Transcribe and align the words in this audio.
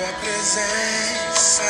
Tua 0.00 0.12
presença. 0.12 1.62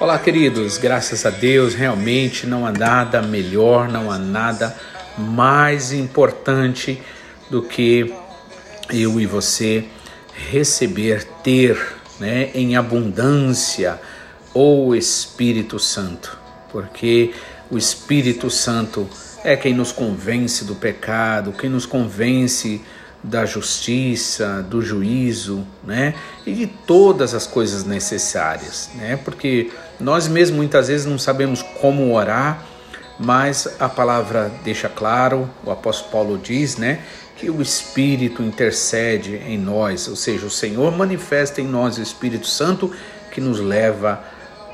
Olá, 0.00 0.18
queridos, 0.18 0.78
graças 0.78 1.26
a 1.26 1.30
Deus, 1.30 1.74
realmente 1.74 2.46
não 2.46 2.66
há 2.66 2.72
nada 2.72 3.20
melhor, 3.20 3.90
não 3.90 4.10
há 4.10 4.18
nada 4.18 4.74
mais 5.18 5.92
importante 5.92 7.02
do 7.50 7.62
que 7.62 8.10
eu 8.90 9.20
e 9.20 9.26
você 9.26 9.84
receber, 10.50 11.24
ter 11.44 11.76
né, 12.18 12.50
em 12.54 12.74
abundância 12.74 14.00
o 14.54 14.94
Espírito 14.94 15.78
Santo, 15.78 16.38
porque 16.70 17.34
o 17.70 17.76
Espírito 17.76 18.48
Santo 18.48 19.06
é 19.44 19.56
quem 19.56 19.74
nos 19.74 19.92
convence 19.92 20.64
do 20.64 20.74
pecado, 20.74 21.52
quem 21.52 21.68
nos 21.68 21.86
convence 21.86 22.80
da 23.22 23.46
justiça, 23.46 24.62
do 24.62 24.82
juízo, 24.82 25.66
né? 25.84 26.14
E 26.44 26.52
de 26.52 26.66
todas 26.66 27.34
as 27.34 27.46
coisas 27.46 27.84
necessárias, 27.84 28.90
né? 28.96 29.16
Porque 29.16 29.70
nós 30.00 30.26
mesmos 30.26 30.56
muitas 30.56 30.88
vezes 30.88 31.06
não 31.06 31.18
sabemos 31.18 31.62
como 31.80 32.12
orar, 32.12 32.66
mas 33.18 33.68
a 33.78 33.88
palavra 33.88 34.50
deixa 34.64 34.88
claro, 34.88 35.48
o 35.64 35.70
apóstolo 35.70 36.10
Paulo 36.10 36.38
diz, 36.38 36.76
né, 36.76 37.00
que 37.36 37.50
o 37.50 37.62
Espírito 37.62 38.42
intercede 38.42 39.36
em 39.36 39.58
nós, 39.58 40.08
ou 40.08 40.16
seja, 40.16 40.46
o 40.46 40.50
Senhor 40.50 40.90
manifesta 40.96 41.60
em 41.60 41.66
nós 41.66 41.98
o 41.98 42.02
Espírito 42.02 42.46
Santo 42.46 42.90
que 43.30 43.40
nos 43.40 43.60
leva 43.60 44.22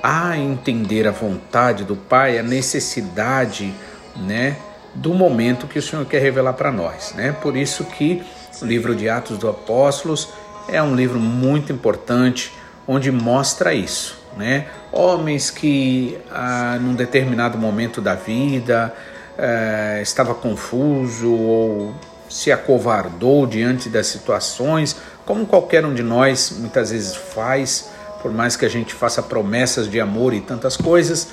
a 0.03 0.37
entender 0.37 1.06
a 1.06 1.11
vontade 1.11 1.84
do 1.84 1.97
Pai, 1.97 2.39
a 2.39 2.43
necessidade, 2.43 3.75
né, 4.19 4.57
do 4.95 5.15
momento 5.15 5.67
que 5.67 5.79
o 5.79 5.83
Senhor 5.83 6.05
quer 6.07 6.21
revelar 6.21 6.55
para 6.55 6.73
nós, 6.73 7.13
né? 7.15 7.33
Por 7.41 7.57
isso 7.57 7.85
que 7.85 8.23
o 8.61 8.65
livro 8.65 8.95
de 8.95 9.09
Atos 9.09 9.39
dos 9.39 9.51
Apóstolos 9.51 10.29
é 10.69 10.83
um 10.83 10.95
livro 10.95 11.19
muito 11.19 11.73
importante 11.73 12.53
onde 12.87 13.13
mostra 13.13 13.73
isso, 13.75 14.19
né? 14.37 14.67
Homens 14.91 15.51
que 15.51 16.19
ah, 16.31 16.79
num 16.81 16.95
determinado 16.95 17.59
momento 17.59 18.01
da 18.01 18.15
vida 18.15 18.95
ah, 19.39 20.01
estava 20.01 20.35
confuso 20.35 21.33
ou 21.33 21.95
se 22.29 22.51
acovardou 22.51 23.47
diante 23.47 23.89
das 23.89 24.07
situações, 24.07 24.97
como 25.25 25.47
qualquer 25.47 25.85
um 25.85 25.95
de 25.95 26.03
nós 26.03 26.55
muitas 26.59 26.91
vezes 26.91 27.15
faz, 27.15 27.91
por 28.23 28.33
mais 28.33 28.57
que 28.57 28.65
a 28.65 28.69
gente 28.69 28.95
faça 28.95 29.23
promessas 29.23 29.89
de 29.89 30.01
amor 30.01 30.35
e 30.35 30.41
tantas 30.41 30.77
coisas, 30.77 31.29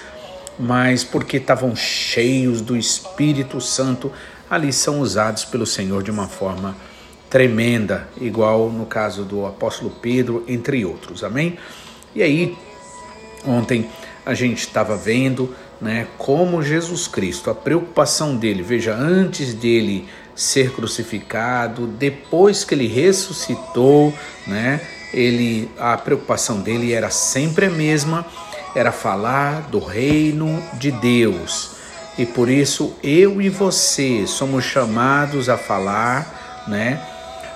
mas 0.57 1.03
porque 1.03 1.37
estavam 1.37 1.75
cheios 1.75 2.61
do 2.61 2.75
Espírito 2.77 3.59
Santo, 3.59 4.11
ali 4.49 4.71
são 4.71 4.99
usados 4.99 5.45
pelo 5.45 5.65
Senhor 5.65 6.03
de 6.03 6.11
uma 6.11 6.27
forma 6.27 6.75
tremenda, 7.29 8.07
igual 8.19 8.69
no 8.69 8.85
caso 8.85 9.23
do 9.23 9.45
apóstolo 9.45 9.89
Pedro, 10.01 10.43
entre 10.47 10.85
outros. 10.85 11.23
Amém? 11.23 11.57
E 12.13 12.23
aí, 12.23 12.57
ontem 13.45 13.89
a 14.25 14.33
gente 14.33 14.59
estava 14.59 14.95
vendo, 14.95 15.53
né, 15.81 16.07
como 16.17 16.63
Jesus 16.63 17.07
Cristo, 17.07 17.49
a 17.49 17.55
preocupação 17.55 18.35
dele, 18.35 18.63
veja, 18.63 18.95
antes 18.95 19.53
dele 19.53 20.07
ser 20.35 20.71
crucificado, 20.71 21.87
depois 21.87 22.63
que 22.63 22.73
ele 22.73 22.87
ressuscitou, 22.87 24.13
né, 24.47 24.81
ele 25.13 25.69
a 25.77 25.95
preocupação 25.97 26.59
dele 26.59 26.91
era 26.91 27.09
sempre 27.09 27.67
a 27.67 27.69
mesma, 27.69 28.25
era 28.75 28.91
falar 28.91 29.69
do 29.69 29.79
reino 29.79 30.61
de 30.73 30.91
Deus. 30.91 31.71
E 32.17 32.25
por 32.25 32.49
isso 32.49 32.93
eu 33.01 33.41
e 33.41 33.49
você 33.49 34.27
somos 34.27 34.63
chamados 34.63 35.49
a 35.49 35.57
falar, 35.57 36.65
né, 36.67 37.01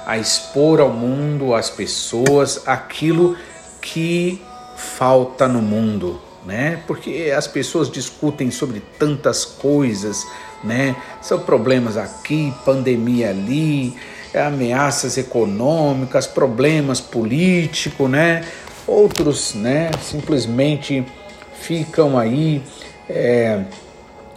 a 0.06 0.18
expor 0.18 0.80
ao 0.80 0.90
mundo, 0.90 1.54
às 1.54 1.70
pessoas, 1.70 2.68
aquilo 2.68 3.38
que 3.82 4.42
falta 4.76 5.48
no 5.48 5.62
mundo, 5.62 6.20
né? 6.46 6.82
Porque 6.88 7.32
as 7.36 7.48
pessoas 7.48 7.92
discutem 7.92 8.50
sobre 8.50 8.82
tantas 8.98 9.46
coisas, 9.46 10.26
né? 10.64 10.96
São 11.22 11.40
problemas 11.40 11.96
aqui, 11.96 12.54
pandemia 12.66 13.30
ali, 13.30 13.96
ameaças 14.34 15.18
econômicas, 15.18 16.26
problemas 16.26 17.00
políticos, 17.00 18.10
né? 18.10 18.44
Outros, 18.90 19.54
né? 19.54 19.92
Simplesmente 20.02 21.06
ficam 21.54 22.18
aí 22.18 22.64
é, 23.10 23.62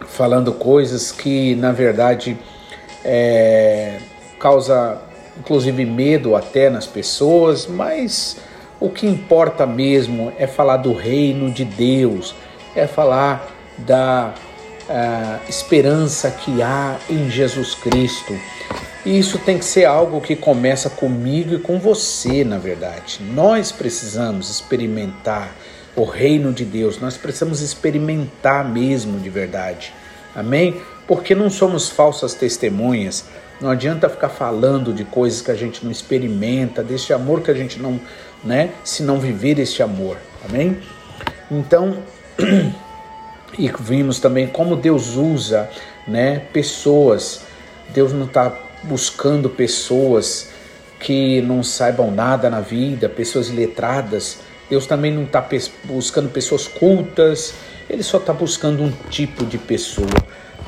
falando 0.07 0.53
coisas 0.53 1.11
que 1.11 1.55
na 1.55 1.71
verdade 1.71 2.37
é, 3.03 3.97
causa 4.39 5.01
inclusive 5.39 5.85
medo 5.85 6.35
até 6.35 6.69
nas 6.69 6.85
pessoas, 6.85 7.65
mas 7.65 8.37
o 8.79 8.89
que 8.89 9.07
importa 9.07 9.65
mesmo 9.65 10.31
é 10.37 10.45
falar 10.45 10.77
do 10.77 10.93
reino 10.93 11.51
de 11.51 11.65
Deus, 11.65 12.35
é 12.75 12.85
falar 12.85 13.49
da 13.77 14.33
uh, 14.89 15.49
esperança 15.49 16.29
que 16.29 16.61
há 16.61 16.97
em 17.09 17.29
Jesus 17.29 17.73
Cristo. 17.75 18.37
E 19.05 19.19
isso 19.19 19.37
tem 19.39 19.57
que 19.57 19.65
ser 19.65 19.85
algo 19.85 20.21
que 20.21 20.35
começa 20.35 20.89
comigo 20.89 21.55
e 21.55 21.59
com 21.59 21.77
você, 21.77 22.43
na 22.43 22.57
verdade. 22.57 23.19
Nós 23.21 23.71
precisamos 23.71 24.49
experimentar 24.49 25.53
o 25.95 26.05
reino 26.05 26.53
de 26.53 26.63
Deus, 26.63 26.99
nós 26.99 27.17
precisamos 27.17 27.61
experimentar 27.61 28.67
mesmo 28.67 29.19
de 29.19 29.29
verdade. 29.29 29.93
Amém? 30.33 30.81
Porque 31.05 31.35
não 31.35 31.49
somos 31.49 31.89
falsas 31.89 32.33
testemunhas, 32.33 33.25
não 33.61 33.69
adianta 33.69 34.09
ficar 34.09 34.29
falando 34.29 34.93
de 34.93 35.03
coisas 35.03 35.41
que 35.41 35.51
a 35.51 35.55
gente 35.55 35.83
não 35.83 35.91
experimenta, 35.91 36.81
desse 36.81 37.13
amor 37.13 37.41
que 37.41 37.51
a 37.51 37.53
gente 37.53 37.79
não, 37.79 37.99
né, 38.43 38.71
se 38.83 39.03
não 39.03 39.19
viver 39.19 39.59
este 39.59 39.83
amor. 39.83 40.17
Amém? 40.47 40.79
Então, 41.51 41.97
e 43.59 43.71
vimos 43.79 44.19
também 44.19 44.47
como 44.47 44.75
Deus 44.75 45.15
usa, 45.15 45.69
né, 46.07 46.39
pessoas. 46.51 47.41
Deus 47.93 48.11
não 48.11 48.25
está 48.25 48.51
buscando 48.83 49.49
pessoas 49.49 50.49
que 50.99 51.41
não 51.41 51.63
saibam 51.63 52.11
nada 52.11 52.49
na 52.49 52.61
vida, 52.61 53.09
pessoas 53.09 53.49
letradas. 53.49 54.39
Deus 54.69 54.85
também 54.85 55.13
não 55.13 55.23
está 55.23 55.45
buscando 55.83 56.29
pessoas 56.29 56.67
cultas. 56.67 57.53
Ele 57.89 58.03
só 58.03 58.17
está 58.17 58.33
buscando 58.33 58.81
um 58.81 58.91
tipo 59.09 59.45
de 59.45 59.57
pessoa, 59.57 60.07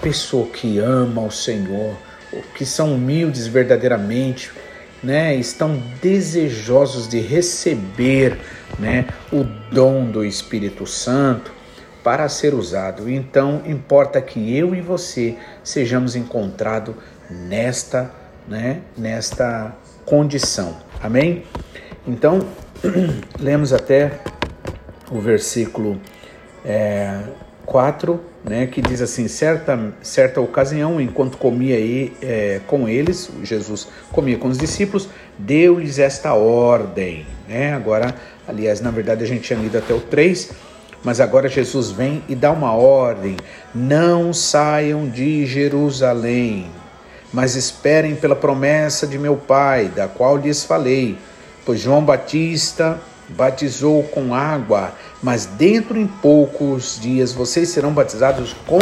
pessoa 0.02 0.48
que 0.48 0.80
ama 0.80 1.22
o 1.22 1.32
Senhor, 1.32 1.96
que 2.54 2.66
são 2.66 2.94
humildes 2.94 3.48
verdadeiramente, 3.48 4.52
né, 5.02 5.36
estão 5.36 5.82
desejosos 6.02 7.08
de 7.08 7.20
receber, 7.20 8.38
né, 8.78 9.06
o 9.32 9.46
dom 9.72 10.06
do 10.06 10.26
Espírito 10.26 10.86
Santo 10.86 11.55
para 12.06 12.30
ser 12.30 12.54
usado. 12.54 13.10
Então, 13.10 13.64
importa 13.66 14.22
que 14.22 14.56
eu 14.56 14.76
e 14.76 14.80
você 14.80 15.36
sejamos 15.64 16.16
encontrados 16.16 16.94
nesta, 17.28 18.12
né, 18.48 18.82
nesta 18.96 19.76
condição. 20.06 20.78
Amém? 21.02 21.44
Então, 22.06 22.48
lemos 23.42 23.74
até 23.74 24.20
o 25.12 25.20
versículo 25.20 26.00
é, 26.64 27.24
4 27.66 28.22
né, 28.44 28.68
que 28.68 28.84
diz 28.84 29.02
assim: 29.02 29.28
certa, 29.28 29.92
certa 30.04 30.40
ocasião, 30.40 31.02
enquanto 31.02 31.40
comia 31.40 31.76
é, 32.22 32.62
com 32.68 32.88
eles, 32.88 33.32
Jesus 33.42 33.88
comia 34.12 34.38
com 34.38 34.50
os 34.50 34.60
discípulos, 34.60 35.10
deu-lhes 35.40 35.98
esta 35.98 36.36
ordem. 36.36 37.26
Né? 37.50 37.74
Agora, 37.74 38.14
aliás, 38.48 38.80
na 38.80 38.92
verdade 38.92 39.24
a 39.24 39.28
gente 39.28 39.42
tinha 39.42 39.58
lido 39.58 39.76
até 39.76 39.92
o 39.92 40.00
3, 40.00 40.75
mas 41.06 41.22
agora 41.22 41.48
Jesus 41.48 41.92
vem 41.92 42.24
e 42.28 42.34
dá 42.34 42.52
uma 42.52 42.74
ordem: 42.74 43.38
não 43.74 44.34
saiam 44.34 45.08
de 45.08 45.46
Jerusalém, 45.46 46.66
mas 47.32 47.56
esperem 47.56 48.16
pela 48.16 48.36
promessa 48.36 49.06
de 49.06 49.20
meu 49.20 49.38
Pai, 49.38 49.86
da 49.86 50.08
qual 50.08 50.36
lhes 50.36 50.64
falei. 50.64 51.16
Pois 51.64 51.80
João 51.80 52.04
Batista 52.04 53.00
batizou 53.30 54.04
com 54.04 54.34
água, 54.34 54.94
mas 55.22 55.46
dentro 55.46 55.98
em 55.98 56.08
poucos 56.08 57.00
dias 57.00 57.32
vocês 57.32 57.70
serão 57.70 57.94
batizados 57.94 58.56
com 58.66 58.80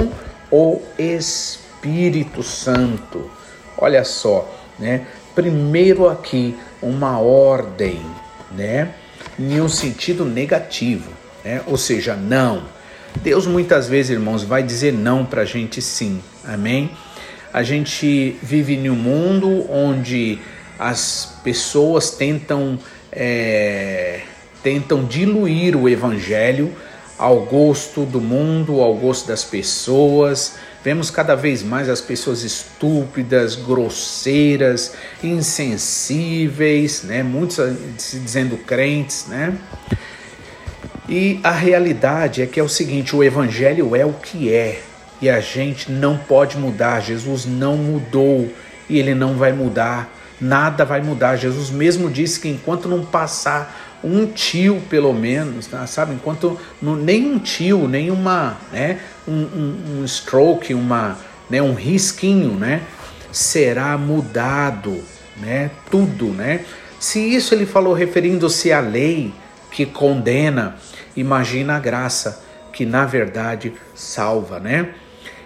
o 0.50 0.82
Espírito 0.98 2.42
Santo. 2.42 3.30
Olha 3.78 4.06
só, 4.06 4.50
né? 4.80 5.08
Primeiro 5.36 6.08
aqui 6.08 6.58
uma 6.82 7.20
ordem, 7.20 8.00
né? 8.52 8.94
Em 9.38 9.60
um 9.60 9.68
sentido 9.68 10.26
negativo, 10.26 11.10
né? 11.44 11.62
Ou 11.66 11.78
seja, 11.78 12.16
não, 12.16 12.64
Deus 13.22 13.46
muitas 13.46 13.88
vezes, 13.88 14.12
irmãos, 14.12 14.44
vai 14.44 14.64
dizer 14.64 14.94
não 14.94 15.26
para 15.26 15.42
a 15.42 15.46
gente 15.46 15.82
sim, 15.82 16.22
amém? 16.44 16.92
A 17.54 17.62
gente 17.62 18.38
vive 18.42 18.74
em 18.74 18.90
um 18.90 18.96
mundo 18.96 19.72
onde 19.72 20.40
as 20.80 21.38
pessoas 21.44 22.12
tentam, 22.12 22.80
é, 23.12 24.22
tentam 24.64 25.06
diluir 25.06 25.76
o 25.76 25.88
evangelho 25.88 26.74
ao 27.18 27.42
gosto 27.42 28.06
do 28.06 28.20
mundo, 28.20 28.82
ao 28.82 28.96
gosto 28.96 29.28
das 29.28 29.44
pessoas. 29.44 30.56
Vemos 30.84 31.10
cada 31.12 31.36
vez 31.36 31.62
mais 31.64 31.88
as 31.88 32.02
pessoas 32.02 32.44
estúpidas, 32.44 33.56
grosseiras, 33.56 34.94
insensíveis, 35.24 37.04
né? 37.04 37.24
Muitos 37.24 37.58
se 37.98 38.20
dizendo 38.20 38.58
crentes, 38.58 39.28
né? 39.28 39.56
E 41.08 41.40
a 41.44 41.52
realidade 41.52 42.42
é 42.42 42.46
que 42.46 42.60
é 42.60 42.64
o 42.64 42.70
seguinte: 42.70 43.16
o 43.16 43.24
evangelho 43.24 43.96
é 43.96 44.06
o 44.06 44.14
que 44.14 44.54
é 44.54 44.82
e 45.22 45.30
a 45.30 45.40
gente 45.40 45.90
não 45.90 46.18
pode 46.18 46.58
mudar. 46.58 47.00
Jesus 47.00 47.46
não 47.46 47.78
mudou 47.78 48.52
e 48.90 49.00
ele 49.00 49.16
não 49.16 49.36
vai 49.36 49.54
mudar. 49.54 50.14
Nada 50.40 50.84
vai 50.84 51.02
mudar. 51.02 51.38
Jesus 51.38 51.70
mesmo 51.70 52.10
disse 52.10 52.40
que 52.40 52.50
enquanto 52.50 52.90
não 52.90 53.06
passar 53.06 54.02
um 54.04 54.26
tio, 54.26 54.82
pelo 54.90 55.14
menos, 55.14 55.68
tá? 55.68 55.88
sabe? 55.88 56.14
Enquanto 56.14 56.60
não, 56.82 56.98
nem 56.98 57.26
um 57.26 57.40
tio, 57.40 57.88
nem 57.88 58.12
uma, 58.12 58.58
né? 58.72 59.00
Um, 59.26 59.32
um, 59.32 60.02
um 60.02 60.06
stroke, 60.06 60.74
uma, 60.74 61.18
né? 61.50 61.62
um 61.62 61.74
risquinho, 61.74 62.52
né? 62.56 62.82
Será 63.32 63.98
mudado, 63.98 65.02
né? 65.38 65.72
Tudo, 65.90 66.26
né? 66.28 66.66
Se 67.00 67.20
isso 67.20 67.56
ele 67.56 67.66
falou 67.66 67.94
referindo-se 67.94 68.74
à 68.74 68.82
lei 68.82 69.34
que 69.74 69.88
condena, 69.88 70.76
imagina 71.16 71.76
a 71.76 71.80
graça 71.80 72.44
que 72.72 72.86
na 72.86 73.06
verdade 73.06 73.74
salva, 73.96 74.60
né? 74.60 74.94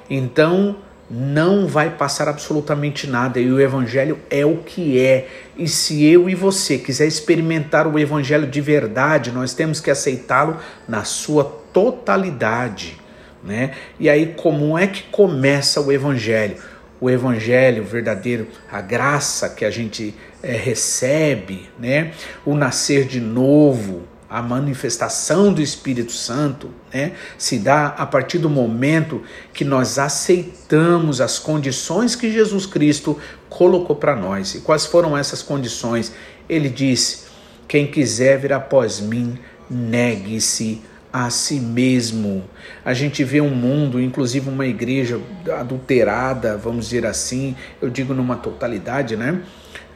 Então 0.09 0.77
não 1.09 1.65
vai 1.65 1.91
passar 1.91 2.27
absolutamente 2.27 3.07
nada 3.07 3.39
e 3.39 3.49
o 3.49 3.59
evangelho 3.59 4.19
é 4.29 4.45
o 4.45 4.57
que 4.57 4.99
é. 4.99 5.27
E 5.57 5.65
se 5.67 6.05
eu 6.05 6.29
e 6.29 6.35
você 6.35 6.77
quiser 6.77 7.07
experimentar 7.07 7.87
o 7.87 7.97
evangelho 7.97 8.45
de 8.45 8.59
verdade, 8.59 9.31
nós 9.31 9.53
temos 9.53 9.79
que 9.79 9.89
aceitá-lo 9.89 10.57
na 10.85 11.05
sua 11.05 11.45
totalidade, 11.71 12.97
né? 13.41 13.71
E 13.97 14.09
aí 14.09 14.33
como 14.35 14.77
é 14.77 14.87
que 14.87 15.03
começa 15.03 15.79
o 15.79 15.89
evangelho? 15.89 16.57
O 16.99 17.09
evangelho 17.09 17.83
verdadeiro, 17.83 18.47
a 18.69 18.81
graça 18.81 19.49
que 19.49 19.63
a 19.63 19.69
gente 19.69 20.13
é, 20.43 20.51
recebe, 20.51 21.69
né? 21.79 22.11
O 22.45 22.55
nascer 22.55 23.05
de 23.05 23.21
novo, 23.21 24.16
a 24.29 24.41
manifestação 24.41 25.53
do 25.53 25.61
Espírito 25.61 26.11
Santo 26.11 26.69
né, 26.93 27.13
se 27.37 27.57
dá 27.57 27.87
a 27.87 28.05
partir 28.05 28.39
do 28.39 28.49
momento 28.49 29.21
que 29.53 29.63
nós 29.63 29.97
aceitamos 29.97 31.21
as 31.21 31.39
condições 31.39 32.15
que 32.15 32.31
Jesus 32.31 32.65
Cristo 32.65 33.17
colocou 33.49 33.95
para 33.95 34.15
nós. 34.15 34.55
E 34.55 34.59
quais 34.59 34.85
foram 34.85 35.17
essas 35.17 35.41
condições? 35.41 36.13
Ele 36.49 36.69
disse: 36.69 37.27
Quem 37.67 37.87
quiser 37.87 38.37
vir 38.39 38.51
após 38.51 38.99
mim, 38.99 39.39
negue-se 39.69 40.81
a 41.11 41.29
si 41.29 41.59
mesmo. 41.59 42.43
A 42.83 42.93
gente 42.93 43.23
vê 43.23 43.41
um 43.41 43.49
mundo, 43.49 43.99
inclusive 43.99 44.49
uma 44.49 44.65
igreja 44.65 45.19
adulterada, 45.57 46.57
vamos 46.57 46.85
dizer 46.85 47.05
assim, 47.05 47.55
eu 47.81 47.89
digo 47.89 48.13
numa 48.13 48.35
totalidade, 48.35 49.15
né? 49.15 49.41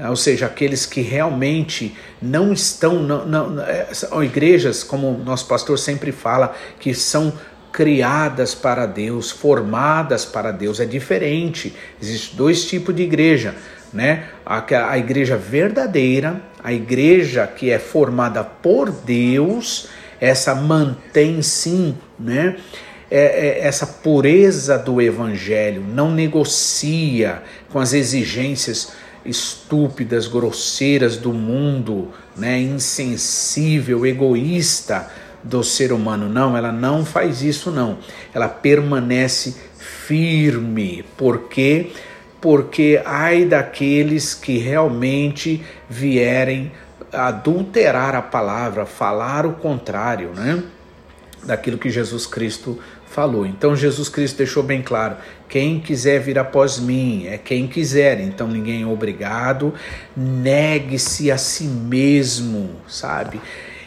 Ou 0.09 0.15
seja, 0.15 0.47
aqueles 0.47 0.85
que 0.85 1.01
realmente 1.01 1.95
não 2.21 2.51
estão, 2.51 2.95
não, 3.03 3.25
não, 3.25 3.61
é, 3.61 3.87
são 3.93 4.23
igrejas, 4.23 4.83
como 4.83 5.17
nosso 5.23 5.47
pastor 5.47 5.77
sempre 5.77 6.11
fala, 6.11 6.55
que 6.79 6.93
são 6.93 7.33
criadas 7.71 8.53
para 8.53 8.85
Deus, 8.85 9.31
formadas 9.31 10.25
para 10.25 10.51
Deus, 10.51 10.79
é 10.79 10.85
diferente. 10.85 11.73
Existem 12.01 12.35
dois 12.35 12.65
tipos 12.65 12.95
de 12.95 13.03
igreja, 13.03 13.55
né? 13.93 14.25
A, 14.45 14.91
a 14.91 14.97
igreja 14.97 15.37
verdadeira, 15.37 16.41
a 16.63 16.73
igreja 16.73 17.47
que 17.47 17.69
é 17.69 17.79
formada 17.79 18.43
por 18.43 18.91
Deus, 18.91 19.87
essa 20.19 20.53
mantém 20.53 21.41
sim, 21.41 21.95
né? 22.19 22.57
É, 23.09 23.59
é, 23.59 23.67
essa 23.67 23.85
pureza 23.85 24.77
do 24.77 25.01
evangelho, 25.01 25.83
não 25.85 26.09
negocia 26.11 27.43
com 27.69 27.77
as 27.77 27.91
exigências 27.91 28.93
estúpidas, 29.25 30.27
grosseiras 30.27 31.17
do 31.17 31.33
mundo, 31.33 32.09
né, 32.35 32.59
insensível, 32.59 34.05
egoísta 34.05 35.09
do 35.43 35.63
ser 35.63 35.91
humano. 35.91 36.27
Não, 36.27 36.55
ela 36.55 36.71
não 36.71 37.05
faz 37.05 37.41
isso 37.41 37.71
não. 37.71 37.97
Ela 38.33 38.47
permanece 38.47 39.55
firme. 39.77 41.03
Por 41.17 41.47
quê? 41.49 41.91
Porque 42.39 43.01
ai 43.05 43.45
daqueles 43.45 44.33
que 44.33 44.57
realmente 44.57 45.63
vierem 45.89 46.71
adulterar 47.13 48.15
a 48.15 48.21
palavra, 48.21 48.85
falar 48.85 49.45
o 49.45 49.53
contrário, 49.53 50.31
né? 50.33 50.63
Daquilo 51.43 51.77
que 51.77 51.89
Jesus 51.89 52.25
Cristo 52.25 52.79
falou. 53.11 53.45
Então 53.45 53.75
Jesus 53.75 54.09
Cristo 54.09 54.37
deixou 54.37 54.63
bem 54.63 54.81
claro: 54.81 55.17
quem 55.47 55.79
quiser 55.79 56.19
vir 56.19 56.39
após 56.39 56.79
mim 56.79 57.27
é 57.27 57.37
quem 57.37 57.67
quiser, 57.67 58.19
então 58.21 58.47
ninguém 58.47 58.83
é 58.83 58.85
obrigado, 58.85 59.73
negue-se 60.15 61.31
a 61.31 61.37
si 61.37 61.65
mesmo, 61.65 62.69
sabe? 62.87 63.39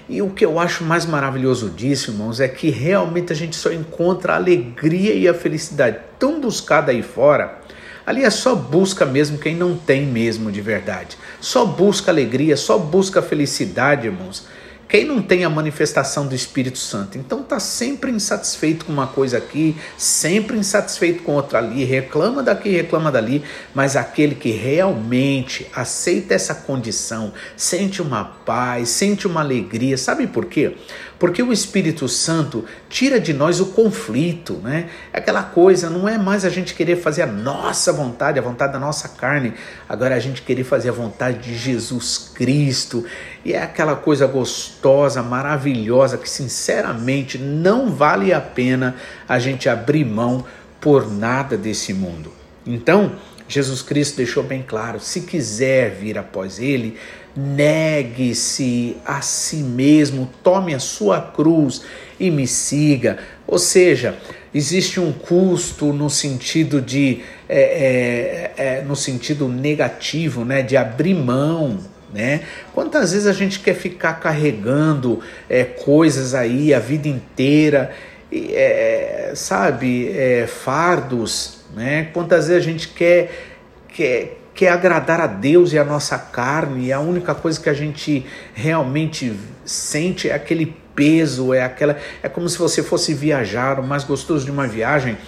E 0.06 0.20
o 0.20 0.28
que 0.28 0.44
eu 0.44 0.58
acho 0.58 0.84
mais 0.84 1.06
maravilhoso 1.06 1.70
disso, 1.70 2.10
irmãos, 2.10 2.38
é 2.38 2.46
que 2.46 2.68
realmente 2.68 3.32
a 3.32 3.36
gente 3.36 3.56
só 3.56 3.72
encontra 3.72 4.34
a 4.34 4.36
alegria 4.36 5.14
e 5.14 5.26
a 5.26 5.32
felicidade 5.32 5.98
tão 6.18 6.40
buscada 6.40 6.92
aí 6.92 7.02
fora. 7.02 7.58
Ali 8.06 8.22
é 8.22 8.28
só 8.28 8.54
busca 8.54 9.06
mesmo 9.06 9.38
quem 9.38 9.56
não 9.56 9.78
tem 9.78 10.04
mesmo 10.04 10.52
de 10.52 10.60
verdade. 10.60 11.16
Só 11.40 11.64
busca 11.64 12.10
alegria, 12.10 12.54
só 12.54 12.76
busca 12.76 13.22
felicidade, 13.22 14.06
irmãos. 14.06 14.46
Quem 14.94 15.04
não 15.04 15.20
tem 15.20 15.42
a 15.42 15.50
manifestação 15.50 16.24
do 16.24 16.36
Espírito 16.36 16.78
Santo, 16.78 17.18
então 17.18 17.40
está 17.40 17.58
sempre 17.58 18.12
insatisfeito 18.12 18.84
com 18.84 18.92
uma 18.92 19.08
coisa 19.08 19.38
aqui, 19.38 19.74
sempre 19.98 20.56
insatisfeito 20.56 21.24
com 21.24 21.32
outra 21.32 21.58
ali, 21.58 21.82
reclama 21.82 22.44
daqui, 22.44 22.68
reclama 22.68 23.10
dali, 23.10 23.42
mas 23.74 23.96
aquele 23.96 24.36
que 24.36 24.52
realmente 24.52 25.66
aceita 25.74 26.32
essa 26.32 26.54
condição, 26.54 27.32
sente 27.56 28.00
uma 28.00 28.22
paz, 28.24 28.88
sente 28.90 29.26
uma 29.26 29.40
alegria, 29.40 29.98
sabe 29.98 30.28
por 30.28 30.44
quê? 30.44 30.76
Porque 31.24 31.42
o 31.42 31.54
Espírito 31.54 32.06
Santo 32.06 32.66
tira 32.86 33.18
de 33.18 33.32
nós 33.32 33.58
o 33.58 33.72
conflito, 33.72 34.60
né? 34.62 34.90
Aquela 35.10 35.42
coisa, 35.42 35.88
não 35.88 36.06
é 36.06 36.18
mais 36.18 36.44
a 36.44 36.50
gente 36.50 36.74
querer 36.74 36.96
fazer 36.96 37.22
a 37.22 37.26
nossa 37.26 37.94
vontade, 37.94 38.38
a 38.38 38.42
vontade 38.42 38.74
da 38.74 38.78
nossa 38.78 39.08
carne, 39.08 39.54
agora 39.88 40.12
é 40.14 40.18
a 40.18 40.20
gente 40.20 40.42
querer 40.42 40.64
fazer 40.64 40.90
a 40.90 40.92
vontade 40.92 41.38
de 41.38 41.56
Jesus 41.56 42.30
Cristo. 42.34 43.06
E 43.42 43.54
é 43.54 43.62
aquela 43.62 43.96
coisa 43.96 44.26
gostosa, 44.26 45.22
maravilhosa, 45.22 46.18
que 46.18 46.28
sinceramente 46.28 47.38
não 47.38 47.90
vale 47.90 48.30
a 48.30 48.40
pena 48.42 48.94
a 49.26 49.38
gente 49.38 49.66
abrir 49.66 50.04
mão 50.04 50.44
por 50.78 51.10
nada 51.10 51.56
desse 51.56 51.94
mundo. 51.94 52.43
Então, 52.66 53.12
Jesus 53.48 53.82
Cristo 53.82 54.16
deixou 54.16 54.42
bem 54.42 54.64
claro: 54.66 55.00
se 55.00 55.22
quiser 55.22 55.90
vir 55.90 56.16
após 56.18 56.58
Ele, 56.58 56.96
negue-se 57.36 58.96
a 59.04 59.20
si 59.20 59.56
mesmo, 59.56 60.30
tome 60.42 60.74
a 60.74 60.78
sua 60.78 61.20
cruz 61.20 61.82
e 62.18 62.30
me 62.30 62.46
siga. 62.46 63.18
Ou 63.46 63.58
seja, 63.58 64.16
existe 64.54 65.00
um 65.00 65.12
custo 65.12 65.92
no 65.92 66.08
sentido 66.08 66.80
de 66.80 67.22
é, 67.48 68.52
é, 68.56 68.64
é, 68.78 68.82
no 68.82 68.96
sentido 68.96 69.48
negativo, 69.48 70.44
né, 70.44 70.62
de 70.62 70.76
abrir 70.76 71.14
mão. 71.14 71.78
Né? 72.12 72.42
Quantas 72.72 73.12
vezes 73.12 73.26
a 73.26 73.32
gente 73.32 73.58
quer 73.58 73.74
ficar 73.74 74.14
carregando 74.14 75.20
é, 75.50 75.64
coisas 75.64 76.32
aí 76.32 76.72
a 76.72 76.78
vida 76.78 77.08
inteira, 77.08 77.90
é, 78.32 79.32
sabe, 79.34 80.10
é, 80.10 80.46
fardos, 80.46 81.63
né? 81.74 82.04
Quantas 82.12 82.48
vezes 82.48 82.66
a 82.66 82.70
gente 82.70 82.88
quer, 82.88 83.56
quer 83.88 84.38
quer 84.54 84.68
agradar 84.68 85.20
a 85.20 85.26
Deus 85.26 85.72
e 85.72 85.78
a 85.78 85.84
nossa 85.84 86.16
carne, 86.16 86.86
e 86.86 86.92
a 86.92 87.00
única 87.00 87.34
coisa 87.34 87.60
que 87.60 87.68
a 87.68 87.74
gente 87.74 88.24
realmente 88.54 89.34
sente 89.64 90.30
é 90.30 90.34
aquele 90.34 90.74
peso, 90.94 91.52
é 91.52 91.62
aquela, 91.62 91.98
é 92.22 92.28
como 92.28 92.48
se 92.48 92.56
você 92.56 92.82
fosse 92.82 93.12
viajar. 93.12 93.80
O 93.80 93.82
mais 93.82 94.04
gostoso 94.04 94.44
de 94.44 94.50
uma 94.50 94.66
viagem 94.66 95.18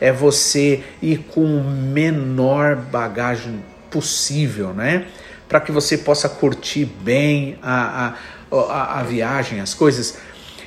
é 0.00 0.12
você 0.12 0.84
ir 1.02 1.18
com 1.18 1.44
o 1.44 1.64
menor 1.64 2.76
bagagem 2.76 3.62
possível, 3.90 4.72
né? 4.72 5.06
Para 5.48 5.60
que 5.60 5.72
você 5.72 5.98
possa 5.98 6.28
curtir 6.28 6.84
bem 6.84 7.58
a, 7.62 8.14
a, 8.52 8.56
a, 8.56 9.00
a 9.00 9.02
viagem, 9.02 9.60
as 9.60 9.74
coisas. 9.74 10.18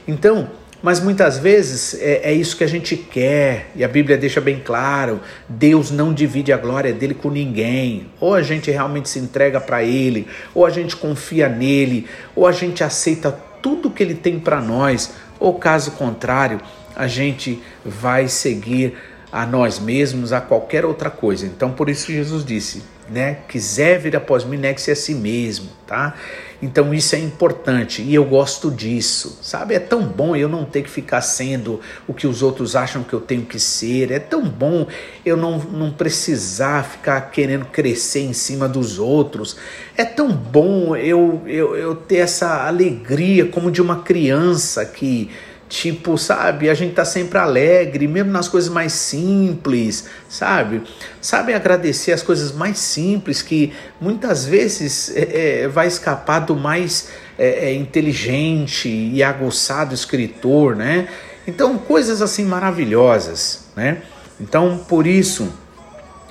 Então, 0.08 0.50
mas 0.81 1.00
muitas 1.00 1.38
vezes 1.38 1.93
é, 1.95 2.29
é, 2.29 2.33
isso 2.33 2.55
que 2.55 2.63
a 2.63 2.67
gente 2.67 2.95
quer, 2.95 3.69
e 3.75 3.83
a 3.83 3.88
Bíblia 3.88 4.17
deixa 4.17 4.39
bem 4.39 4.62
claro: 4.63 5.19
Deus 5.48 5.91
não 5.91 6.13
divide 6.13 6.53
a 6.53 6.57
glória 6.57 6.93
dele 6.93 7.13
com 7.13 7.29
ninguém. 7.29 8.07
Ou 8.19 8.33
a 8.33 8.41
gente 8.41 8.71
realmente 8.71 9.09
se 9.09 9.19
entrega 9.19 9.59
para 9.59 9.83
ele, 9.83 10.27
ou 10.53 10.65
a 10.65 10.69
gente 10.69 10.95
confia 10.95 11.50
nele, 11.50 12.07
ou 12.36 12.48
a 12.48 12.51
gente 12.51 12.83
aceita 12.83 13.31
tudo 13.62 13.89
que 13.89 14.01
ele 14.01 14.15
tem 14.15 14.39
para 14.39 14.62
nós, 14.62 15.13
ou 15.38 15.53
caso 15.55 15.91
contrário, 15.91 16.62
a 16.95 17.07
gente 17.07 17.62
vai 17.83 18.27
seguir 18.27 18.98
a 19.31 19.45
nós 19.45 19.79
mesmos, 19.79 20.33
a 20.33 20.41
qualquer 20.41 20.86
outra 20.86 21.09
coisa. 21.09 21.45
Então, 21.45 21.71
por 21.71 21.89
isso 21.89 22.12
Jesus 22.12 22.43
disse, 22.43 22.83
né? 23.09 23.39
Quiser 23.48 24.00
vir 24.00 24.15
após 24.15 24.43
mim, 24.43 24.57
negue-se 24.57 24.91
a 24.91 24.95
si 24.95 25.13
mesmo, 25.13 25.69
tá? 25.86 26.15
Então 26.62 26.93
isso 26.93 27.15
é 27.15 27.19
importante 27.19 28.01
e 28.01 28.13
eu 28.13 28.25
gosto 28.25 28.69
disso, 28.69 29.39
sabe? 29.41 29.74
É 29.74 29.79
tão 29.79 30.03
bom 30.03 30.36
eu 30.36 30.50
não 30.50 30.65
ter 30.65 30.81
que 30.81 30.89
ficar 30.89 31.21
sendo 31.21 31.79
o 32.05 32.13
que 32.13 32.27
os 32.27 32.43
outros 32.43 32.75
acham 32.75 33.01
que 33.01 33.13
eu 33.13 33.21
tenho 33.21 33.43
que 33.43 33.57
ser. 33.57 34.12
É 34.12 34.19
tão 34.19 34.43
bom 34.43 34.86
eu 35.25 35.38
não, 35.38 35.57
não 35.57 35.89
precisar 35.89 36.83
ficar 36.83 37.21
querendo 37.31 37.65
crescer 37.65 38.21
em 38.21 38.33
cima 38.33 38.67
dos 38.67 39.00
outros. 39.00 39.55
É 39.95 40.03
tão 40.03 40.29
bom 40.33 40.98
eu, 40.98 41.41
eu, 41.48 41.77
eu 41.77 41.95
ter 41.95 42.17
essa 42.17 42.67
alegria 42.67 43.45
como 43.45 43.71
de 43.71 43.81
uma 43.81 44.01
criança 44.01 44.86
que 44.86 45.29
Tipo, 45.69 46.17
sabe, 46.17 46.67
a 46.67 46.73
gente 46.73 46.95
tá 46.95 47.05
sempre 47.05 47.38
alegre, 47.38 48.07
mesmo 48.07 48.31
nas 48.31 48.47
coisas 48.47 48.71
mais 48.71 48.91
simples, 48.91 50.05
sabe? 50.27 50.81
Sabe 51.21 51.53
agradecer 51.53 52.11
as 52.11 52.23
coisas 52.23 52.51
mais 52.51 52.79
simples 52.79 53.43
que 53.43 53.71
muitas 54.01 54.45
vezes 54.45 55.15
é, 55.15 55.61
é, 55.61 55.67
vai 55.67 55.85
escapar 55.85 56.39
do 56.39 56.55
mais 56.55 57.09
é, 57.38 57.69
é 57.69 57.73
inteligente 57.75 58.89
e 58.89 59.21
aguçado 59.21 59.93
escritor, 59.93 60.75
né? 60.75 61.07
Então, 61.47 61.77
coisas 61.77 62.19
assim 62.19 62.45
maravilhosas, 62.45 63.65
né? 63.75 64.01
Então, 64.41 64.83
por 64.88 65.05
isso 65.05 65.53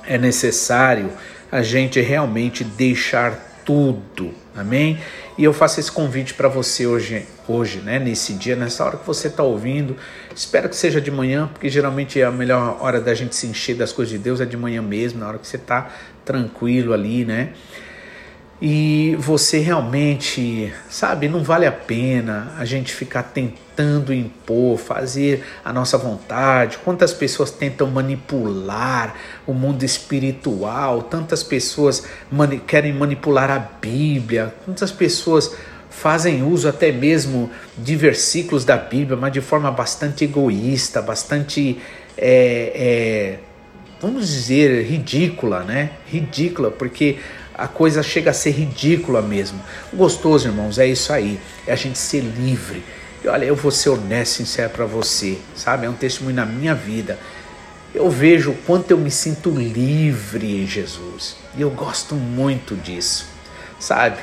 é 0.05 0.17
necessário 0.17 1.11
a 1.49 1.61
gente 1.61 2.01
realmente 2.01 2.63
deixar 2.63 3.48
tudo, 3.69 4.31
amém? 4.55 4.97
E 5.37 5.43
eu 5.43 5.53
faço 5.53 5.79
esse 5.79 5.91
convite 5.91 6.33
para 6.33 6.49
você 6.49 6.87
hoje, 6.87 7.27
hoje, 7.47 7.77
né? 7.77 7.99
Nesse 7.99 8.33
dia, 8.33 8.55
nessa 8.55 8.83
hora 8.83 8.97
que 8.97 9.05
você 9.05 9.27
está 9.27 9.43
ouvindo. 9.43 9.95
Espero 10.35 10.67
que 10.67 10.75
seja 10.75 10.99
de 10.99 11.11
manhã, 11.11 11.47
porque 11.53 11.69
geralmente 11.69 12.19
é 12.19 12.23
a 12.23 12.31
melhor 12.31 12.79
hora 12.81 12.99
da 12.99 13.13
gente 13.13 13.35
se 13.35 13.45
encher 13.45 13.75
das 13.75 13.91
coisas 13.91 14.11
de 14.11 14.17
Deus 14.17 14.41
é 14.41 14.45
de 14.45 14.57
manhã 14.57 14.81
mesmo, 14.81 15.19
na 15.19 15.27
hora 15.27 15.37
que 15.37 15.47
você 15.47 15.57
está 15.57 15.87
tranquilo 16.25 16.93
ali, 16.93 17.23
né? 17.23 17.49
E 18.61 19.15
você 19.17 19.59
realmente, 19.59 20.73
sabe, 20.89 21.29
não 21.29 21.41
vale 21.41 21.65
a 21.65 21.71
pena 21.71 22.51
a 22.57 22.65
gente 22.65 22.93
ficar 22.93 23.23
tentando 23.23 24.13
impor, 24.13 24.77
fazer 24.77 25.45
a 25.63 25.71
nossa 25.71 25.97
vontade. 25.97 26.77
Quantas 26.79 27.13
pessoas 27.13 27.51
tentam 27.51 27.87
manipular 27.87 29.15
o 29.47 29.53
mundo 29.53 29.83
espiritual, 29.83 31.03
tantas 31.03 31.41
pessoas 31.41 32.05
mani 32.29 32.59
querem 32.59 32.91
manipular 32.91 33.49
a 33.49 33.59
Bíblia, 33.59 34.53
quantas 34.65 34.91
pessoas 34.91 35.55
fazem 35.89 36.43
uso 36.43 36.67
até 36.67 36.91
mesmo 36.91 37.49
de 37.77 37.95
versículos 37.95 38.65
da 38.65 38.75
Bíblia, 38.75 39.15
mas 39.15 39.31
de 39.31 39.39
forma 39.39 39.71
bastante 39.71 40.25
egoísta, 40.25 41.01
bastante. 41.01 41.79
É, 42.17 42.73
é, 42.75 43.39
vamos 44.01 44.27
dizer, 44.27 44.85
ridícula, 44.85 45.63
né? 45.63 45.91
Ridícula, 46.05 46.69
porque 46.69 47.17
a 47.59 47.67
coisa 47.67 48.01
chega 48.01 48.31
a 48.31 48.33
ser 48.33 48.51
ridícula 48.51 49.21
mesmo. 49.21 49.61
Gostoso, 49.93 50.47
irmãos, 50.47 50.79
é 50.79 50.87
isso 50.87 51.11
aí, 51.11 51.37
é 51.67 51.73
a 51.73 51.75
gente 51.75 51.97
ser 51.97 52.21
livre. 52.21 52.81
E 53.21 53.27
olha, 53.27 53.43
eu 53.43 53.55
vou 53.55 53.69
ser 53.69 53.89
honesto, 53.89 54.37
sincero 54.37 54.69
para 54.69 54.85
você, 54.85 55.37
sabe? 55.55 55.85
É 55.85 55.89
um 55.89 55.93
testemunho 55.93 56.37
na 56.37 56.45
minha 56.45 56.73
vida. 56.73 57.19
Eu 57.93 58.09
vejo 58.09 58.51
o 58.51 58.55
quanto 58.55 58.91
eu 58.91 58.97
me 58.97 59.11
sinto 59.11 59.49
livre 59.49 60.63
em 60.63 60.65
Jesus. 60.65 61.35
E 61.57 61.61
eu 61.61 61.69
gosto 61.69 62.15
muito 62.15 62.75
disso, 62.75 63.27
sabe? 63.77 64.19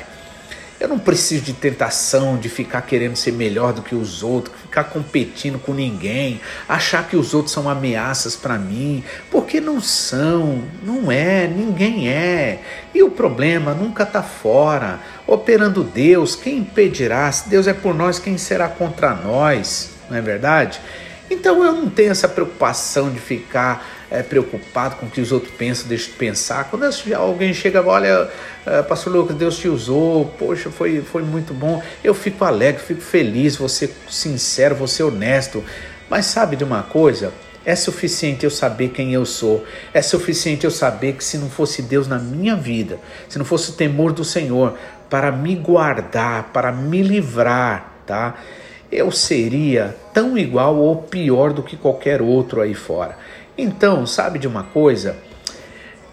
Eu 0.78 0.88
não 0.88 0.98
preciso 0.98 1.42
de 1.42 1.54
tentação, 1.54 2.36
de 2.36 2.50
ficar 2.50 2.82
querendo 2.82 3.16
ser 3.16 3.32
melhor 3.32 3.72
do 3.72 3.80
que 3.80 3.94
os 3.94 4.22
outros, 4.22 4.54
ficar 4.60 4.84
competindo 4.84 5.58
com 5.58 5.72
ninguém, 5.72 6.40
achar 6.68 7.08
que 7.08 7.16
os 7.16 7.32
outros 7.32 7.54
são 7.54 7.68
ameaças 7.68 8.36
para 8.36 8.58
mim, 8.58 9.02
porque 9.30 9.58
não 9.58 9.80
são, 9.80 10.62
não 10.82 11.10
é, 11.10 11.46
ninguém 11.46 12.10
é. 12.10 12.60
E 12.94 13.02
o 13.02 13.10
problema 13.10 13.72
nunca 13.72 14.02
está 14.02 14.22
fora. 14.22 15.00
Operando 15.26 15.82
Deus, 15.82 16.36
quem 16.36 16.58
impedirá? 16.58 17.32
Se 17.32 17.48
Deus 17.48 17.66
é 17.66 17.72
por 17.72 17.94
nós, 17.94 18.18
quem 18.18 18.36
será 18.36 18.68
contra 18.68 19.14
nós? 19.14 19.92
Não 20.10 20.16
é 20.16 20.20
verdade? 20.20 20.78
Então 21.30 21.64
eu 21.64 21.72
não 21.72 21.88
tenho 21.88 22.10
essa 22.10 22.28
preocupação 22.28 23.10
de 23.10 23.18
ficar 23.18 23.95
é, 24.10 24.22
preocupado 24.22 24.96
com 24.96 25.06
o 25.06 25.10
que 25.10 25.20
os 25.20 25.32
outros 25.32 25.52
pensam, 25.52 25.88
deixa 25.88 26.06
de 26.06 26.12
pensar. 26.12 26.64
Quando 26.70 26.84
alguém 27.14 27.52
chega, 27.52 27.84
olha, 27.84 28.28
é, 28.64 28.82
Pastor 28.82 29.12
Lucas, 29.12 29.36
Deus 29.36 29.58
te 29.58 29.68
usou, 29.68 30.26
poxa, 30.38 30.70
foi, 30.70 31.00
foi 31.00 31.22
muito 31.22 31.52
bom. 31.52 31.82
Eu 32.02 32.14
fico 32.14 32.44
alegre, 32.44 32.82
fico 32.82 33.00
feliz, 33.00 33.56
você 33.56 33.90
sincero, 34.08 34.74
você 34.74 35.02
honesto. 35.02 35.64
Mas 36.08 36.26
sabe 36.26 36.56
de 36.56 36.64
uma 36.64 36.82
coisa? 36.82 37.32
É 37.64 37.74
suficiente 37.74 38.44
eu 38.44 38.50
saber 38.50 38.90
quem 38.90 39.12
eu 39.12 39.26
sou. 39.26 39.64
É 39.92 40.00
suficiente 40.00 40.64
eu 40.64 40.70
saber 40.70 41.14
que 41.14 41.24
se 41.24 41.36
não 41.36 41.50
fosse 41.50 41.82
Deus 41.82 42.06
na 42.06 42.16
minha 42.16 42.54
vida, 42.54 43.00
se 43.28 43.38
não 43.38 43.44
fosse 43.44 43.70
o 43.70 43.72
temor 43.72 44.12
do 44.12 44.22
Senhor 44.22 44.74
para 45.10 45.32
me 45.32 45.56
guardar, 45.56 46.44
para 46.52 46.70
me 46.70 47.02
livrar, 47.02 47.92
tá? 48.06 48.36
Eu 48.90 49.10
seria 49.10 49.96
tão 50.14 50.38
igual 50.38 50.76
ou 50.76 50.96
pior 50.96 51.52
do 51.52 51.60
que 51.60 51.76
qualquer 51.76 52.22
outro 52.22 52.60
aí 52.60 52.72
fora. 52.72 53.18
Então, 53.58 54.06
sabe 54.06 54.38
de 54.38 54.46
uma 54.46 54.64
coisa? 54.64 55.16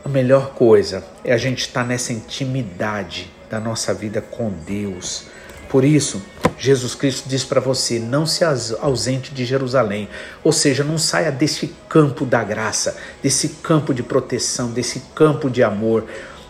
A 0.04 0.08
melhor 0.08 0.52
coisa 0.52 1.04
é 1.26 1.34
a 1.34 1.38
gente 1.38 1.60
estar 1.60 1.84
nessa 1.84 2.14
intimidade 2.14 3.30
da 3.50 3.60
nossa 3.60 3.94
vida 3.94 4.22
com 4.22 4.50
Deus. 4.50 5.26
Por 5.68 5.84
isso, 5.84 6.22
Jesus 6.58 6.96
Cristo 6.96 7.28
diz 7.28 7.44
para 7.44 7.60
você: 7.60 8.00
não 8.00 8.26
se 8.26 8.46
ausente 8.80 9.34
de 9.34 9.44
Jerusalém, 9.44 10.08
ou 10.42 10.54
seja, 10.54 10.86
não 10.86 10.98
saia 10.98 11.32
desse 11.34 11.76
campo 11.90 12.26
da 12.26 12.42
graça, 12.44 12.96
desse 13.22 13.50
campo 13.62 13.94
de 13.94 14.04
proteção, 14.04 14.72
desse 14.72 15.02
campo 15.14 15.50
de 15.50 15.62
amor, 15.62 16.06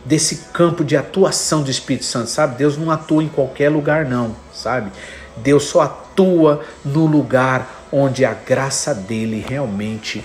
desse 0.06 0.48
campo 0.54 0.84
de 0.84 0.96
atuação 0.96 1.64
do 1.64 1.72
Espírito 1.72 2.06
Santo, 2.06 2.30
sabe? 2.30 2.58
Deus 2.58 2.78
não 2.78 2.92
atua 2.92 3.24
em 3.24 3.30
qualquer 3.30 3.70
lugar, 3.70 4.06
não, 4.06 4.36
sabe? 4.54 4.92
Deus 5.38 5.64
só 5.64 5.82
atua 5.82 6.64
no 6.86 7.08
lugar 7.08 7.88
onde 7.92 8.24
a 8.24 8.34
graça 8.34 8.94
dele 8.94 9.44
realmente 9.48 10.24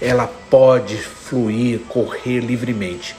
ela 0.00 0.26
pode 0.26 0.96
fluir, 0.96 1.80
correr 1.88 2.40
livremente. 2.40 3.16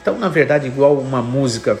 Então, 0.00 0.18
na 0.18 0.28
verdade, 0.28 0.66
igual 0.66 0.96
uma 0.96 1.20
música 1.20 1.78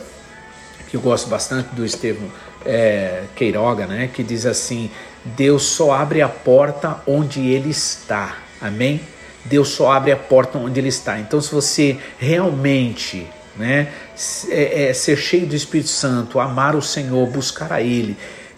que 0.88 0.96
eu 0.96 1.00
gosto 1.00 1.28
bastante 1.28 1.74
do 1.74 1.84
Estevão 1.84 2.28
é, 2.64 3.22
Queiroga, 3.34 3.86
né, 3.86 4.10
que 4.12 4.22
diz 4.22 4.44
assim: 4.44 4.90
Deus 5.24 5.62
só 5.64 5.92
abre 5.92 6.20
a 6.20 6.28
porta 6.28 7.00
onde 7.06 7.40
Ele 7.46 7.70
está. 7.70 8.38
Amém? 8.60 9.00
Deus 9.44 9.68
só 9.68 9.92
abre 9.92 10.12
a 10.12 10.16
porta 10.16 10.58
onde 10.58 10.78
Ele 10.78 10.88
está. 10.88 11.18
Então, 11.18 11.40
se 11.40 11.52
você 11.52 11.98
realmente 12.18 13.26
né, 13.56 13.88
é, 14.48 14.88
é, 14.88 14.92
ser 14.92 15.16
cheio 15.16 15.46
do 15.46 15.56
Espírito 15.56 15.88
Santo, 15.88 16.38
amar 16.38 16.76
o 16.76 16.82
Senhor, 16.82 17.26
buscar 17.28 17.72
a 17.72 17.80
Ele, 17.80 18.16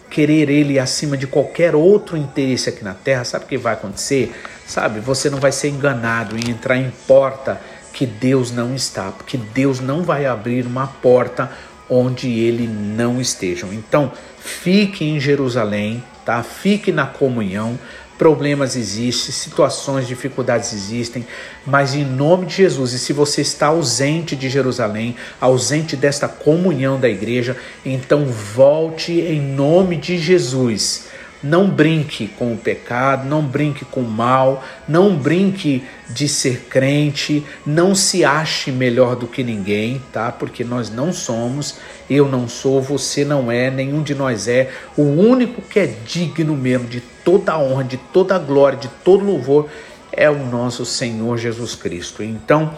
querer 0.09 0.49
Ele 0.49 0.77
acima 0.77 1.15
de 1.15 1.25
qualquer 1.25 1.75
outro 1.75 2.17
interesse 2.17 2.69
aqui 2.69 2.83
na 2.83 2.93
terra, 2.93 3.23
sabe 3.23 3.45
o 3.45 3.47
que 3.47 3.57
vai 3.57 3.73
acontecer? 3.73 4.33
Sabe, 4.65 4.99
você 4.99 5.29
não 5.29 5.39
vai 5.39 5.51
ser 5.51 5.69
enganado 5.69 6.37
em 6.37 6.49
entrar 6.49 6.77
em 6.77 6.91
porta 7.05 7.61
que 7.91 8.05
Deus 8.05 8.51
não 8.51 8.73
está, 8.73 9.11
porque 9.11 9.37
Deus 9.37 9.79
não 9.79 10.03
vai 10.03 10.25
abrir 10.25 10.65
uma 10.65 10.87
porta 10.87 11.51
onde 11.89 12.39
ele 12.39 12.67
não 12.67 13.21
esteja. 13.21 13.67
Então, 13.71 14.11
fique 14.39 15.05
em 15.05 15.19
Jerusalém, 15.19 16.03
tá? 16.25 16.41
Fique 16.41 16.91
na 16.91 17.05
comunhão. 17.05 17.77
Problemas 18.17 18.75
existem, 18.75 19.33
situações, 19.33 20.07
dificuldades 20.07 20.71
existem, 20.71 21.27
mas 21.65 21.93
em 21.93 22.05
nome 22.05 22.45
de 22.45 22.55
Jesus, 22.55 22.93
e 22.93 22.99
se 22.99 23.11
você 23.11 23.41
está 23.41 23.67
ausente 23.67 24.35
de 24.35 24.49
Jerusalém, 24.49 25.15
ausente 25.41 25.95
desta 25.95 26.27
comunhão 26.27 26.99
da 26.99 27.09
igreja, 27.09 27.57
então 27.83 28.25
volte 28.25 29.11
em 29.13 29.41
nome 29.41 29.97
de 29.97 30.17
Jesus 30.17 31.07
não 31.43 31.69
brinque 31.69 32.27
com 32.27 32.53
o 32.53 32.57
pecado, 32.57 33.27
não 33.27 33.43
brinque 33.43 33.83
com 33.83 33.99
o 33.99 34.09
mal, 34.09 34.63
não 34.87 35.15
brinque 35.15 35.83
de 36.09 36.27
ser 36.27 36.67
crente, 36.69 37.43
não 37.65 37.93
se 37.93 38.23
ache 38.23 38.71
melhor 38.71 39.15
do 39.15 39.27
que 39.27 39.43
ninguém, 39.43 40.01
tá? 40.11 40.31
Porque 40.31 40.63
nós 40.63 40.89
não 40.89 41.11
somos, 41.11 41.75
eu 42.09 42.29
não 42.29 42.47
sou, 42.47 42.81
você 42.81 43.25
não 43.25 43.51
é, 43.51 43.69
nenhum 43.69 44.01
de 44.01 44.15
nós 44.15 44.47
é. 44.47 44.71
O 44.95 45.03
único 45.03 45.61
que 45.61 45.79
é 45.79 45.87
digno 45.87 46.55
mesmo 46.55 46.87
de 46.87 47.01
toda 47.01 47.53
a 47.53 47.59
honra, 47.59 47.83
de 47.83 47.97
toda 47.97 48.35
a 48.35 48.39
glória, 48.39 48.79
de 48.79 48.87
todo 49.03 49.25
louvor 49.25 49.69
é 50.11 50.29
o 50.29 50.45
nosso 50.45 50.85
Senhor 50.85 51.37
Jesus 51.37 51.75
Cristo. 51.75 52.23
Então, 52.23 52.73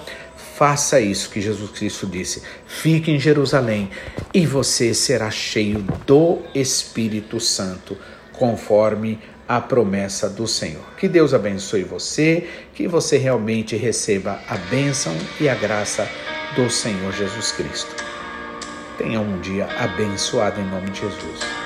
faça 0.55 1.01
isso 1.01 1.29
que 1.29 1.41
Jesus 1.41 1.69
Cristo 1.71 2.07
disse: 2.07 2.41
fique 2.65 3.11
em 3.11 3.19
Jerusalém 3.19 3.89
e 4.33 4.45
você 4.45 4.93
será 4.93 5.29
cheio 5.29 5.85
do 6.07 6.39
Espírito 6.53 7.39
Santo 7.39 7.97
conforme 8.37 9.19
a 9.47 9.61
promessa 9.61 10.29
do 10.29 10.47
Senhor. 10.47 10.83
Que 10.97 11.07
Deus 11.07 11.33
abençoe 11.33 11.83
você, 11.83 12.47
que 12.73 12.87
você 12.87 13.17
realmente 13.17 13.75
receba 13.75 14.39
a 14.47 14.57
bênção 14.57 15.15
e 15.39 15.47
a 15.47 15.55
graça 15.55 16.07
do 16.55 16.69
Senhor 16.69 17.11
Jesus 17.13 17.51
Cristo. 17.51 17.95
Tenha 18.97 19.19
um 19.19 19.39
dia 19.39 19.67
abençoado 19.77 20.59
em 20.59 20.65
nome 20.65 20.89
de 20.89 21.01
Jesus. 21.01 21.64